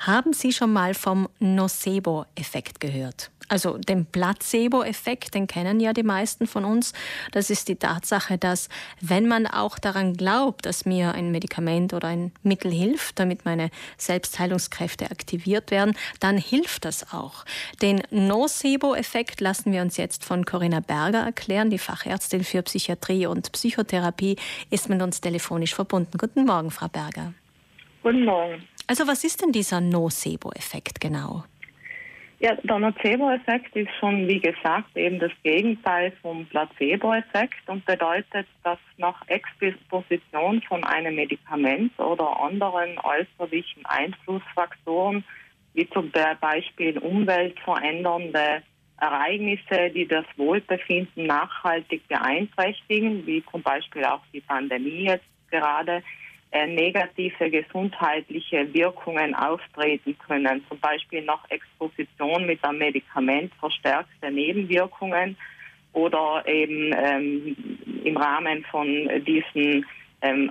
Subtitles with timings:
[0.00, 3.30] Haben Sie schon mal vom Nocebo-Effekt gehört?
[3.50, 6.94] Also den Placebo-Effekt, den kennen ja die meisten von uns.
[7.32, 8.70] Das ist die Tatsache, dass
[9.02, 13.70] wenn man auch daran glaubt, dass mir ein Medikament oder ein Mittel hilft, damit meine
[13.98, 17.44] Selbstheilungskräfte aktiviert werden, dann hilft das auch.
[17.82, 21.68] Den Nocebo-Effekt lassen wir uns jetzt von Corinna Berger erklären.
[21.68, 24.36] Die Fachärztin für Psychiatrie und Psychotherapie
[24.70, 26.16] ist mit uns telefonisch verbunden.
[26.16, 27.34] Guten Morgen, Frau Berger.
[28.02, 28.62] Guten Morgen.
[28.90, 31.44] Also was ist denn dieser Nocebo-Effekt genau?
[32.40, 38.80] Ja, der Nocebo-Effekt ist schon, wie gesagt, eben das Gegenteil vom Placebo-Effekt und bedeutet, dass
[38.96, 45.22] nach Exposition von einem Medikament oder anderen äußerlichen Einflussfaktoren,
[45.74, 48.64] wie zum Beispiel umweltverändernde
[48.96, 56.02] Ereignisse, die das Wohlbefinden nachhaltig beeinträchtigen, wie zum Beispiel auch die Pandemie jetzt gerade,
[56.52, 65.36] negative gesundheitliche Wirkungen auftreten können, zum Beispiel nach Exposition mit einem Medikament verstärkte Nebenwirkungen
[65.92, 67.56] oder eben ähm,
[68.04, 69.86] im Rahmen von diesen
[70.22, 70.50] ähm,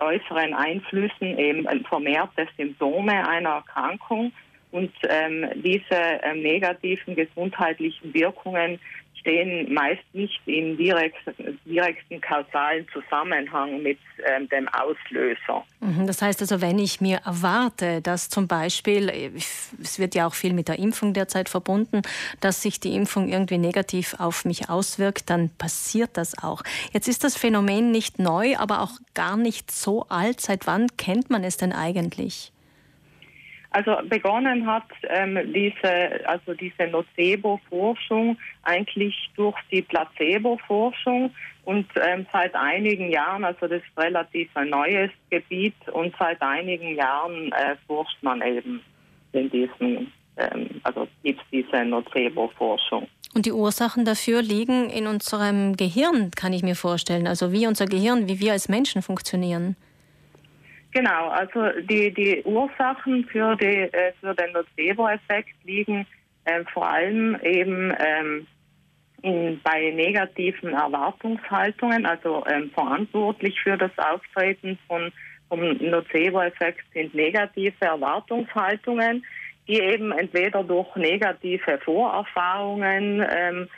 [0.00, 4.32] äußeren Einflüssen eben vermehrte Symptome einer Erkrankung.
[4.70, 8.78] Und ähm, diese ähm, negativen gesundheitlichen Wirkungen
[9.28, 11.16] stehen meist nicht im direkt,
[11.66, 15.64] direkten kausalen Zusammenhang mit ähm, dem Auslöser.
[15.80, 19.10] Mhm, das heißt also, wenn ich mir erwarte, dass zum Beispiel,
[19.80, 22.02] es wird ja auch viel mit der Impfung derzeit verbunden,
[22.40, 26.62] dass sich die Impfung irgendwie negativ auf mich auswirkt, dann passiert das auch.
[26.92, 30.40] Jetzt ist das Phänomen nicht neu, aber auch gar nicht so alt.
[30.40, 32.52] Seit wann kennt man es denn eigentlich?
[33.70, 41.30] Also begonnen hat ähm, diese, also diese Nocebo-Forschung eigentlich durch die Placebo-Forschung
[41.64, 46.96] und ähm, seit einigen Jahren, also das ist relativ ein neues Gebiet und seit einigen
[46.96, 48.80] Jahren äh, forscht man eben
[49.32, 53.06] in diesem, ähm, also gibt es diese Nocebo-Forschung.
[53.34, 57.26] Und die Ursachen dafür liegen in unserem Gehirn, kann ich mir vorstellen.
[57.26, 59.76] Also wie unser Gehirn, wie wir als Menschen funktionieren.
[60.92, 66.06] Genau, also die, die Ursachen für, die, äh, für den Nocebo-Effekt liegen
[66.44, 68.46] äh, vor allem eben ähm,
[69.22, 75.12] in, bei negativen Erwartungshaltungen, also ähm, verantwortlich für das Auftreten von,
[75.48, 79.24] vom Nocebo-Effekt sind negative Erwartungshaltungen,
[79.66, 83.68] die eben entweder durch negative Vorerfahrungen ähm,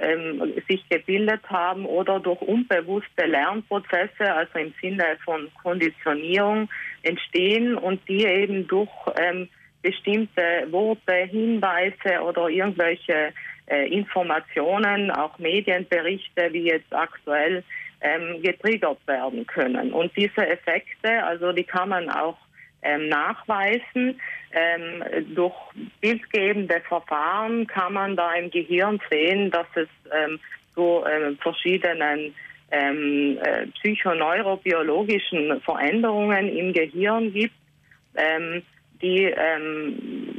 [0.00, 6.68] ähm, sich gebildet haben oder durch unbewusste Lernprozesse, also im Sinne von Konditionierung,
[7.02, 9.48] entstehen und die eben durch ähm,
[9.82, 13.32] bestimmte Worte, Hinweise oder irgendwelche
[13.66, 17.62] äh, Informationen, auch Medienberichte, wie jetzt aktuell,
[18.02, 19.92] ähm, getriggert werden können.
[19.92, 22.38] Und diese Effekte, also die kann man auch
[22.82, 24.20] nachweisen.
[24.52, 25.54] Ähm, durch
[26.00, 30.40] bildgebende Verfahren kann man da im Gehirn sehen, dass es ähm,
[30.74, 32.34] zu ähm, verschiedenen
[32.72, 37.54] ähm, äh, psychoneurobiologischen Veränderungen im Gehirn gibt,
[38.16, 38.62] ähm,
[39.02, 39.24] die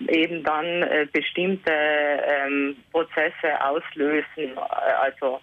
[0.08, 1.72] eben dann äh, bestimmte
[2.92, 5.40] Prozesse auslösen, äh, also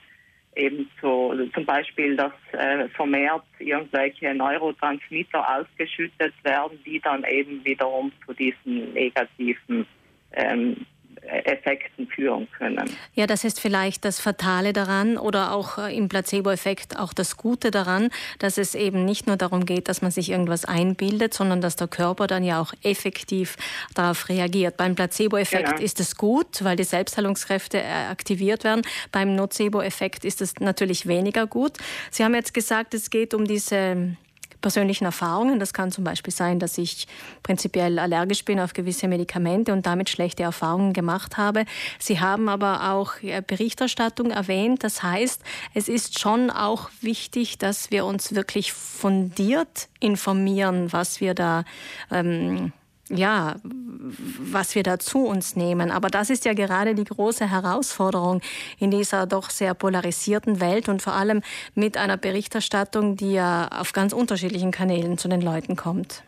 [0.59, 8.13] eben zu, zum Beispiel, dass äh, vermehrt irgendwelche Neurotransmitter ausgeschüttet werden, die dann eben wiederum
[8.27, 9.87] zu diesen negativen
[10.33, 10.85] ähm,
[11.29, 12.91] Effekten führen können.
[13.15, 17.71] Ja, das ist vielleicht das Fatale daran oder auch äh, im Placebo-Effekt auch das Gute
[17.71, 21.77] daran, dass es eben nicht nur darum geht, dass man sich irgendwas einbildet, sondern dass
[21.77, 23.57] der Körper dann ja auch effektiv
[23.95, 24.77] darauf reagiert.
[24.77, 25.83] Beim Placebo-Effekt genau.
[25.83, 28.83] ist es gut, weil die Selbstheilungskräfte äh, aktiviert werden.
[29.13, 31.73] Beim Nocebo-Effekt ist es natürlich weniger gut.
[32.11, 34.17] Sie haben jetzt gesagt, es geht um diese
[34.61, 35.59] persönlichen Erfahrungen.
[35.59, 37.07] Das kann zum Beispiel sein, dass ich
[37.43, 41.65] prinzipiell allergisch bin auf gewisse Medikamente und damit schlechte Erfahrungen gemacht habe.
[41.99, 43.15] Sie haben aber auch
[43.47, 44.85] Berichterstattung erwähnt.
[44.85, 45.43] Das heißt,
[45.75, 51.65] es ist schon auch wichtig, dass wir uns wirklich fundiert informieren, was wir da
[52.11, 52.73] ähm,
[53.11, 55.91] ja, was wir da zu uns nehmen.
[55.91, 58.41] Aber das ist ja gerade die große Herausforderung
[58.79, 61.43] in dieser doch sehr polarisierten Welt und vor allem
[61.75, 66.23] mit einer Berichterstattung, die ja auf ganz unterschiedlichen Kanälen zu den Leuten kommt.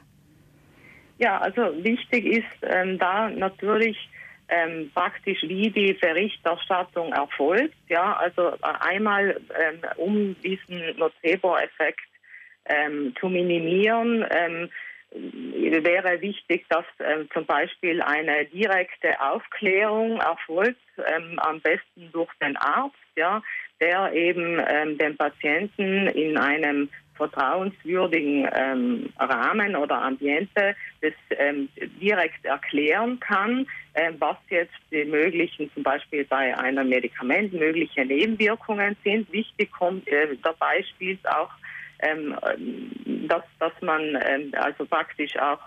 [1.18, 3.96] Ja, also wichtig ist ähm, da natürlich
[4.48, 7.76] ähm, praktisch, wie die Berichterstattung erfolgt.
[7.88, 12.00] Ja, also äh, einmal, ähm, um diesen Nocebo-Effekt
[12.66, 14.70] ähm, zu minimieren, ähm,
[15.12, 22.56] wäre wichtig, dass ähm, zum Beispiel eine direkte Aufklärung erfolgt, ähm, am besten durch den
[22.56, 23.42] Arzt, ja,
[23.80, 26.90] der eben ähm, den Patienten in einem
[27.20, 31.68] vertrauenswürdigen ähm, Rahmen oder Ambiente das ähm,
[32.00, 38.96] direkt erklären kann, ähm, was jetzt die möglichen, zum Beispiel bei einem Medikament, mögliche Nebenwirkungen
[39.04, 39.30] sind.
[39.32, 41.50] Wichtig kommt äh, dabei spielt auch,
[42.02, 42.36] ähm,
[43.28, 45.60] dass, dass man ähm, also praktisch auch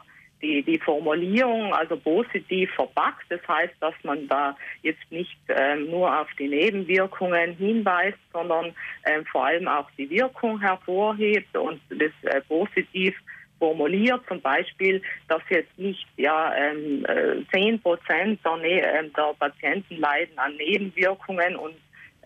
[0.44, 3.26] die, die Formulierung also positiv verpackt.
[3.30, 8.76] Das heißt, dass man da jetzt nicht ähm, nur auf die Nebenwirkungen hinweist, sondern
[9.06, 13.16] ähm, vor allem auch die Wirkung hervorhebt und das äh, positiv
[13.58, 17.06] formuliert, zum Beispiel, dass jetzt nicht ja ähm,
[17.54, 21.76] 10 äh, Prozent der, ne der, Patienten leiden an Nebenwirkungen und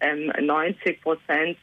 [0.01, 1.57] ähm, 90 Prozent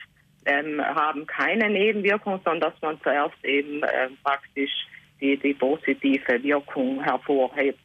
[0.46, 4.73] ähm, haben keine Nebenwirkungen, sondern dass man zuerst eben äh, praktisch
[5.20, 7.79] die, die positive Wirkung hervorhebt.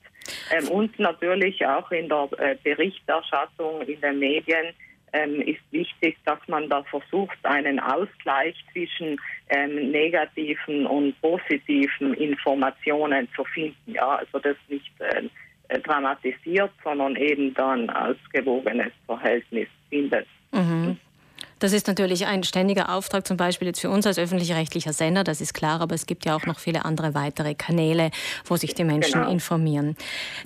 [0.52, 4.74] Ähm, und natürlich auch in der äh, Berichterstattung in den Medien
[5.14, 9.20] ähm, ist wichtig, dass man da versucht, einen Ausgleich zwischen
[9.50, 13.94] ähm, negativen und positiven Informationen zu finden.
[13.94, 20.28] Ja, also das nicht äh, dramatisiert, sondern eben dann ausgewogenes Verhältnis findet.
[20.52, 20.98] Mhm.
[21.60, 25.42] Das ist natürlich ein ständiger Auftrag, zum Beispiel jetzt für uns als öffentlich-rechtlicher Sender, das
[25.42, 28.12] ist klar, aber es gibt ja auch noch viele andere weitere Kanäle,
[28.46, 29.30] wo sich die Menschen genau.
[29.30, 29.98] informieren.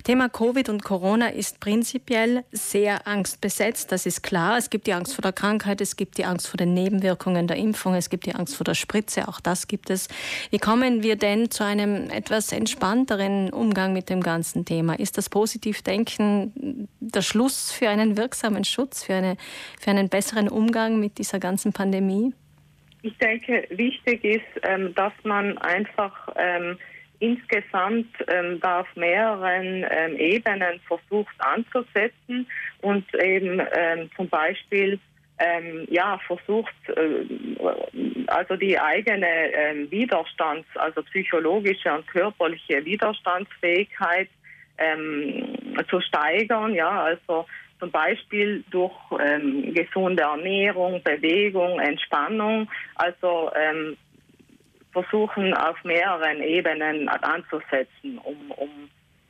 [0.02, 4.58] Thema Covid und Corona ist prinzipiell sehr angstbesetzt, das ist klar.
[4.58, 7.58] Es gibt die Angst vor der Krankheit, es gibt die Angst vor den Nebenwirkungen der
[7.58, 10.08] Impfung, es gibt die Angst vor der Spritze, auch das gibt es.
[10.50, 14.98] Wie kommen wir denn zu einem etwas entspannteren Umgang mit dem ganzen Thema?
[14.98, 19.36] Ist das Positivdenken der Schluss für einen wirksamen Schutz, für, eine,
[19.78, 22.32] für einen besseren Umgang mit dieser ganzen Pandemie?
[23.02, 26.78] Ich denke, wichtig ist, ähm, dass man einfach ähm,
[27.18, 32.46] insgesamt ähm, da auf mehreren ähm, Ebenen versucht anzusetzen
[32.80, 34.98] und eben ähm, zum Beispiel
[35.38, 37.26] ähm, ja, versucht, äh,
[38.28, 44.28] also die eigene äh, Widerstands-, also psychologische und körperliche Widerstandsfähigkeit
[44.78, 45.56] ähm,
[45.90, 46.74] zu steigern.
[46.74, 47.46] Ja, also
[47.78, 52.68] zum Beispiel durch ähm, gesunde Ernährung, Bewegung, Entspannung.
[52.96, 53.96] Also ähm,
[54.92, 58.70] versuchen auf mehreren Ebenen anzusetzen, um, um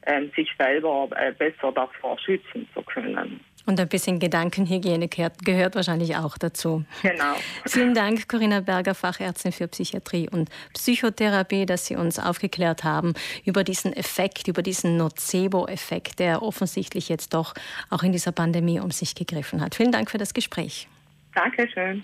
[0.06, 3.40] ähm, sich selber äh, besser davor schützen zu können.
[3.66, 6.84] Und ein bisschen Gedankenhygiene gehört, gehört, wahrscheinlich auch dazu.
[7.02, 7.34] Genau.
[7.66, 13.14] Vielen Dank, Corinna Berger, Fachärztin für Psychiatrie und Psychotherapie, dass Sie uns aufgeklärt haben
[13.44, 17.54] über diesen Effekt, über diesen Nocebo-Effekt, der offensichtlich jetzt doch
[17.88, 19.74] auch in dieser Pandemie um sich gegriffen hat.
[19.74, 20.88] Vielen Dank für das Gespräch.
[21.34, 22.02] Dankeschön.